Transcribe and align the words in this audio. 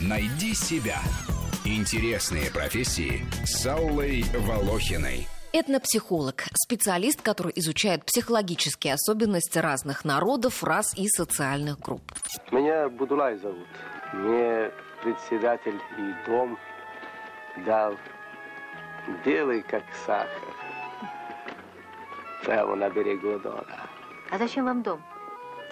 Найди 0.00 0.54
себя. 0.54 0.98
Интересные 1.64 2.50
профессии 2.50 3.24
с 3.44 3.66
Аллой 3.66 4.24
Волохиной. 4.46 5.28
Этнопсихолог– 5.52 6.44
специалист, 6.54 7.20
который 7.22 7.52
изучает 7.56 8.04
психологические 8.04 8.94
особенности 8.94 9.58
разных 9.58 10.04
народов, 10.04 10.62
рас 10.62 10.96
и 10.96 11.08
социальных 11.08 11.80
групп. 11.80 12.02
Меня 12.52 12.88
Будулай 12.88 13.36
зовут. 13.36 13.66
Мне 14.12 14.70
председатель 15.02 15.78
и 15.98 16.30
дом 16.30 16.56
дал 17.66 17.96
белый, 19.24 19.62
как 19.62 19.82
сахар, 20.06 20.28
прямо 22.44 22.76
на 22.76 22.88
берегу 22.90 23.38
Дона. 23.40 23.88
А 24.30 24.38
зачем 24.38 24.64
вам 24.66 24.82
дом? 24.82 25.02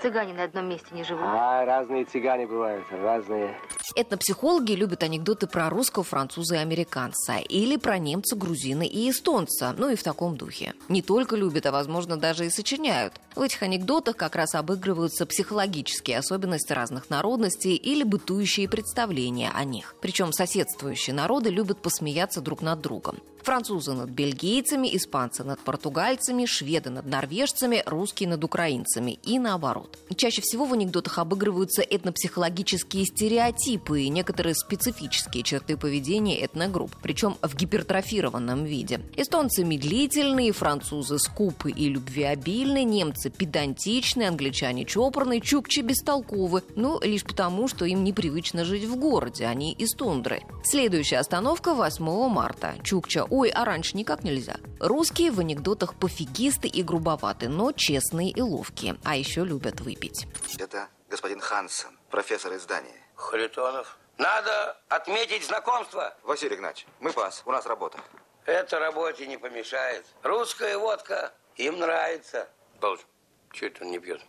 Цыгане 0.01 0.35
на 0.35 0.45
одном 0.45 0.69
месте 0.69 0.87
не 0.93 1.03
живут. 1.03 1.25
А 1.25 1.65
разные 1.65 2.05
цыгане 2.05 2.47
бывают, 2.47 2.85
разные. 2.91 3.59
Этнопсихологи 3.97 4.73
любят 4.73 5.03
анекдоты 5.03 5.47
про 5.47 5.69
русского, 5.71 6.05
француза 6.05 6.57
и 6.57 6.59
американца, 6.59 7.39
или 7.39 7.77
про 7.77 7.99
немца, 7.99 8.37
грузина 8.37 8.83
и 8.83 9.11
эстонца, 9.11 9.75
ну 9.77 9.89
и 9.89 9.97
в 9.97 10.03
таком 10.03 10.37
духе. 10.37 10.75
Не 10.89 11.03
только 11.03 11.37
любят, 11.37 11.67
а 11.67 11.73
возможно 11.73 12.17
даже 12.17 12.47
и 12.47 12.51
сочиняют. 12.51 13.15
В 13.39 13.41
этих 13.41 13.63
анекдотах 13.63 14.17
как 14.17 14.35
раз 14.35 14.57
обыгрываются 14.57 15.25
психологические 15.25 16.19
особенности 16.19 16.73
разных 16.73 17.09
народностей 17.09 17.77
или 17.77 18.03
бытующие 18.03 18.69
представления 18.69 19.53
о 19.55 19.63
них. 19.63 19.95
Причем 20.01 20.33
соседствующие 20.33 21.15
народы 21.15 21.51
любят 21.51 21.81
посмеяться 21.81 22.41
друг 22.41 22.63
над 22.63 22.81
другом. 22.81 23.21
Французы 23.43 23.95
над 23.95 24.11
бельгийцами, 24.11 24.95
испанцы 24.95 25.43
над 25.43 25.61
португальцами, 25.61 26.45
шведы 26.45 26.91
над 26.91 27.07
норвежцами, 27.07 27.83
русские 27.87 28.29
над 28.29 28.45
украинцами 28.45 29.19
и 29.23 29.39
наоборот. 29.39 29.97
Чаще 30.17 30.43
всего 30.43 30.67
в 30.67 30.75
анекдотах 30.75 31.19
обыгрываются 31.19 31.81
этнопсихологические 31.81 33.07
стереотипы 33.07 34.03
и 34.03 34.09
некоторые 34.09 34.55
специфические 34.55 35.45
черты 35.45 35.77
поведения 35.77 36.45
этногрупп, 36.45 36.97
причем 37.01 37.37
в 37.41 37.55
гипертрофированном 37.55 38.65
виде. 38.65 39.01
Эстонцы 39.17 39.65
медлительные, 39.65 40.53
французы 40.53 41.19
скупы 41.19 41.71
и 41.71 41.89
любвеобильны, 41.89 42.85
немцы 42.85 43.28
педантичны, 43.31 44.25
англичане 44.25 44.85
чопорные, 44.85 45.41
чукчи 45.41 45.81
бестолковы, 45.81 46.63
ну, 46.77 47.01
лишь 47.01 47.25
потому, 47.25 47.69
что 47.69 47.85
им 47.85 48.05
непривычно 48.05 48.65
жить 48.65 48.85
в 48.85 48.97
городе, 48.97 49.47
они 49.47 49.73
из 49.73 49.91
тундры. 49.91 50.43
Следующая 50.65 51.19
остановка 51.19 51.75
8 51.75 52.29
марта. 52.29 52.75
Чукча 52.83 53.25
Ой, 53.31 53.51
а 53.51 53.65
раньше 53.65 53.97
никак 53.97 54.25
нельзя. 54.25 54.57
Русские 54.81 55.31
в 55.31 55.41
анекдотах 55.41 55.95
пофигисты 55.95 56.69
и 56.69 56.83
грубоваты, 56.83 57.49
но 57.49 57.73
честные 57.73 58.31
и 58.31 58.41
ловкие, 58.41 58.97
а 59.05 59.17
еще 59.17 59.45
любят 59.45 59.81
выпить. 59.81 60.27
Это 60.59 60.89
господин 61.09 61.41
Хансен, 61.41 61.91
профессор 62.11 62.55
издания. 62.57 63.03
Харитонов. 63.15 63.99
Надо 64.19 64.77
отметить 64.89 65.45
знакомство. 65.45 66.17
Василий 66.25 66.57
Игнатьевич, 66.57 66.87
мы 67.01 67.13
пас, 67.13 67.43
у 67.47 67.53
нас 67.53 67.67
работа. 67.67 67.99
Это 68.47 68.79
работе 68.79 69.27
не 69.27 69.37
помешает. 69.37 70.05
Русская 70.23 70.79
водка 70.79 71.33
им 71.57 71.79
нравится. 71.79 72.49
Должен. 72.81 73.05
Чего 73.53 73.69
это 73.69 73.85
он 73.85 73.91
не 73.91 73.99
пьет? 73.99 74.25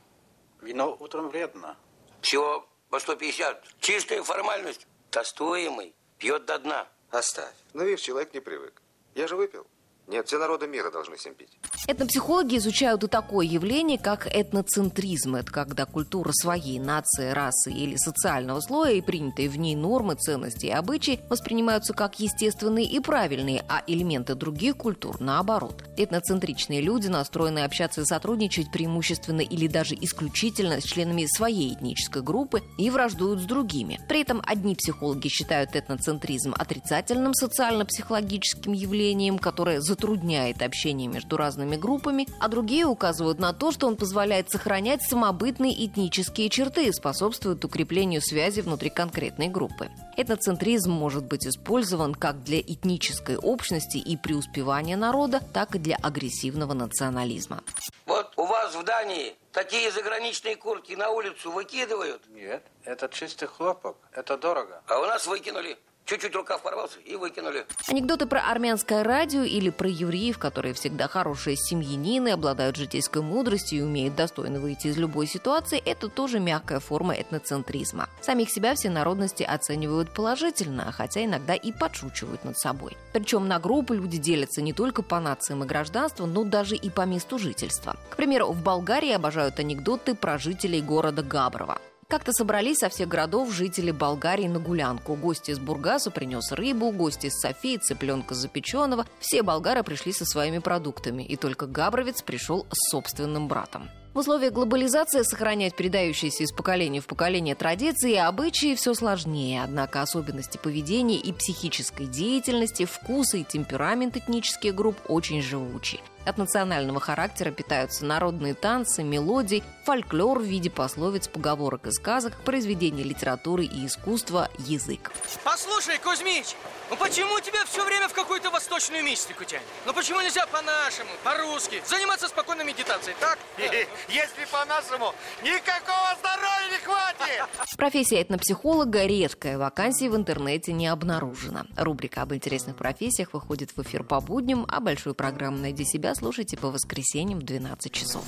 Вино 0.61 0.95
утром 0.99 1.29
вредно. 1.29 1.77
Всего 2.21 2.67
по 2.89 2.99
150. 2.99 3.63
Чистая 3.79 4.23
формальность. 4.23 4.87
Тостуемый. 5.11 5.95
Пьет 6.17 6.45
до 6.45 6.59
дна. 6.59 6.87
Оставь. 7.11 7.55
Ну, 7.73 7.83
видишь, 7.85 8.01
человек 8.01 8.33
не 8.33 8.39
привык. 8.39 8.81
Я 9.15 9.27
же 9.27 9.35
выпил. 9.35 9.65
Нет, 10.09 10.25
все 10.27 10.39
народы 10.39 10.65
мира 10.65 10.89
должны 10.89 11.17
с 11.17 11.25
ним 11.25 11.35
пить. 11.35 11.49
Этнопсихологи 11.87 12.57
изучают 12.57 13.03
и 13.03 13.07
такое 13.07 13.45
явление, 13.45 13.99
как 13.99 14.25
этноцентризм. 14.25 15.35
Это 15.35 15.51
когда 15.51 15.85
культура 15.85 16.31
своей 16.31 16.79
нации, 16.79 17.29
расы 17.29 17.71
или 17.71 17.95
социального 17.95 18.59
слоя 18.59 18.93
и 18.93 19.01
принятые 19.01 19.49
в 19.49 19.57
ней 19.57 19.75
нормы, 19.75 20.15
ценности 20.15 20.65
и 20.65 20.71
обычаи 20.71 21.19
воспринимаются 21.29 21.93
как 21.93 22.19
естественные 22.19 22.85
и 22.85 22.99
правильные, 22.99 23.63
а 23.69 23.83
элементы 23.85 24.33
других 24.33 24.77
культур 24.77 25.21
наоборот. 25.21 25.83
Этноцентричные 25.95 26.81
люди 26.81 27.07
настроены 27.07 27.59
общаться 27.59 28.01
и 28.01 28.05
сотрудничать 28.05 28.71
преимущественно 28.71 29.41
или 29.41 29.67
даже 29.67 29.93
исключительно 29.93 30.81
с 30.81 30.85
членами 30.85 31.27
своей 31.27 31.75
этнической 31.75 32.23
группы 32.23 32.63
и 32.79 32.89
враждуют 32.89 33.41
с 33.41 33.45
другими. 33.45 33.99
При 34.09 34.21
этом 34.21 34.41
одни 34.47 34.75
психологи 34.75 35.27
считают 35.27 35.75
этноцентризм 35.75 36.55
отрицательным 36.57 37.35
социально-психологическим 37.35 38.73
явлением, 38.73 39.37
которое 39.37 39.81
затрудняет 39.99 40.61
общение 40.61 41.09
между 41.09 41.35
разными 41.35 41.75
группами, 41.75 42.25
а 42.39 42.47
другие 42.47 42.85
указывают 42.85 43.37
на 43.37 43.51
то, 43.51 43.71
что 43.71 43.85
он 43.85 43.97
позволяет 43.97 44.49
сохранять 44.49 45.01
самобытные 45.03 45.73
этнические 45.85 46.49
черты 46.49 46.85
и 46.85 46.91
способствует 46.93 47.65
укреплению 47.65 48.21
связи 48.21 48.61
внутри 48.61 48.89
конкретной 48.89 49.49
группы. 49.49 49.89
Этноцентризм 50.15 50.91
может 50.91 51.25
быть 51.25 51.45
использован 51.45 52.15
как 52.15 52.43
для 52.43 52.61
этнической 52.61 53.35
общности 53.37 53.97
и 53.97 54.15
преуспевания 54.15 54.95
народа, 54.95 55.41
так 55.53 55.75
и 55.75 55.79
для 55.79 55.97
агрессивного 55.97 56.73
национализма. 56.73 57.61
Вот 58.05 58.31
у 58.37 58.45
вас 58.45 58.73
в 58.75 58.83
Дании 58.83 59.35
такие 59.51 59.91
заграничные 59.91 60.55
куртки 60.55 60.93
на 60.93 61.09
улицу 61.09 61.51
выкидывают, 61.51 62.21
Нет, 62.29 62.63
это 62.85 63.09
чистый 63.09 63.47
хлопок. 63.47 63.97
Это 64.13 64.37
дорого. 64.37 64.81
а 64.87 64.99
у 64.99 65.05
нас 65.05 65.27
выкинули. 65.27 65.77
Чуть-чуть 66.09 66.35
рукав 66.35 66.63
порвался 66.63 66.97
и 67.05 67.15
выкинули. 67.15 67.67
Анекдоты 67.87 68.25
про 68.25 68.41
армянское 68.49 69.03
радио 69.03 69.43
или 69.43 69.69
про 69.69 69.87
евреев, 69.87 70.39
которые 70.39 70.73
всегда 70.73 71.07
хорошие 71.07 71.55
семьянины, 71.55 72.29
обладают 72.29 72.77
житейской 72.77 73.21
мудростью 73.21 73.77
и 73.77 73.81
умеют 73.83 74.15
достойно 74.15 74.59
выйти 74.59 74.87
из 74.87 74.97
любой 74.97 75.27
ситуации, 75.27 75.77
это 75.77 76.09
тоже 76.09 76.39
мягкая 76.39 76.79
форма 76.79 77.13
этноцентризма. 77.13 78.09
Самих 78.21 78.49
себя 78.49 78.73
все 78.73 78.89
народности 78.89 79.43
оценивают 79.43 80.11
положительно, 80.11 80.91
хотя 80.91 81.23
иногда 81.23 81.53
и 81.53 81.71
подшучивают 81.71 82.43
над 82.43 82.57
собой. 82.57 82.97
Причем 83.13 83.47
на 83.47 83.59
группы 83.59 83.95
люди 83.95 84.17
делятся 84.17 84.63
не 84.63 84.73
только 84.73 85.03
по 85.03 85.19
нациям 85.19 85.63
и 85.63 85.67
гражданству, 85.67 86.25
но 86.25 86.43
даже 86.43 86.75
и 86.75 86.89
по 86.89 87.05
месту 87.05 87.37
жительства. 87.37 87.95
К 88.09 88.15
примеру, 88.15 88.47
в 88.47 88.63
Болгарии 88.63 89.11
обожают 89.11 89.59
анекдоты 89.59 90.15
про 90.15 90.39
жителей 90.39 90.81
города 90.81 91.21
Габрово. 91.21 91.77
Как-то 92.09 92.33
собрались 92.33 92.79
со 92.79 92.89
всех 92.89 93.07
городов 93.07 93.53
жители 93.53 93.91
Болгарии 93.91 94.47
на 94.47 94.57
гулянку. 94.57 95.15
Гости 95.15 95.51
из 95.51 95.59
Бургаса 95.59 96.09
принес 96.09 96.51
рыбу, 96.51 96.91
гости 96.91 97.27
из 97.27 97.39
Софии 97.39 97.77
цыпленка 97.77 98.33
запеченного. 98.33 99.05
Все 99.19 99.43
болгары 99.43 99.83
пришли 99.83 100.11
со 100.11 100.25
своими 100.25 100.57
продуктами, 100.57 101.21
и 101.21 101.35
только 101.35 101.67
Габровец 101.67 102.23
пришел 102.23 102.65
с 102.71 102.89
собственным 102.89 103.47
братом. 103.47 103.91
В 104.13 104.17
условиях 104.17 104.53
глобализации 104.53 105.21
сохранять 105.21 105.75
передающиеся 105.75 106.43
из 106.43 106.51
поколения 106.51 106.99
в 106.99 107.05
поколение 107.05 107.53
традиции 107.53 108.13
и 108.13 108.17
обычаи 108.17 108.73
все 108.73 108.95
сложнее, 108.95 109.63
однако 109.63 110.01
особенности 110.01 110.57
поведения 110.57 111.17
и 111.19 111.31
психической 111.31 112.07
деятельности, 112.07 112.85
вкусы 112.85 113.41
и 113.41 113.43
темперамент 113.43 114.17
этнических 114.17 114.73
групп 114.73 114.97
очень 115.07 115.43
живучи. 115.43 115.99
От 116.25 116.37
национального 116.37 116.99
характера 116.99 117.49
питаются 117.51 118.05
народные 118.05 118.53
танцы, 118.53 119.03
мелодии, 119.03 119.63
фольклор 119.85 120.39
в 120.39 120.43
виде 120.43 120.69
пословиц, 120.69 121.27
поговорок 121.27 121.87
и 121.87 121.91
сказок, 121.91 122.33
произведения 122.43 123.03
литературы 123.03 123.63
и 123.63 123.85
искусства, 123.85 124.49
язык. 124.59 125.11
Послушай, 125.43 125.97
Кузьмич, 125.97 126.55
ну 126.89 126.97
почему 126.97 127.39
тебя 127.39 127.65
все 127.65 127.83
время 127.85 128.07
в 128.09 128.13
какую-то 128.13 128.51
восточную 128.51 129.03
мистику 129.03 129.43
тянет? 129.43 129.65
Ну 129.85 129.93
почему 129.93 130.21
нельзя 130.21 130.45
по-нашему, 130.47 131.09
по-русски, 131.23 131.81
заниматься 131.87 132.27
спокойной 132.27 132.65
медитацией, 132.65 133.15
так? 133.19 133.39
Если 134.07 134.45
по-нашему, 134.51 135.13
никакого 135.43 136.15
здоровья 136.19 136.71
не 136.71 136.77
хватит! 136.83 137.77
Профессия 137.77 138.21
этнопсихолога 138.21 139.05
редкая, 139.05 139.57
вакансий 139.57 140.09
в 140.09 140.15
интернете 140.15 140.73
не 140.73 140.87
обнаружено. 140.87 141.63
Рубрика 141.75 142.21
об 142.21 142.33
интересных 142.33 142.75
профессиях 142.75 143.33
выходит 143.33 143.71
в 143.75 143.81
эфир 143.81 144.03
по 144.03 144.21
будням, 144.21 144.65
а 144.67 144.79
большую 144.79 145.15
программу 145.15 145.57
«Найди 145.57 145.85
себя» 145.85 146.15
слушайте 146.15 146.57
по 146.57 146.71
воскресеньям 146.71 147.39
в 147.39 147.43
12 147.43 147.91
часов. 147.91 148.23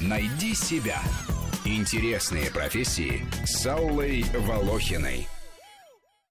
Найди 0.00 0.54
себя. 0.54 1.00
Интересные 1.64 2.50
профессии 2.50 3.26
с 3.44 3.66
Аллой 3.66 4.24
Волохиной. 4.34 5.28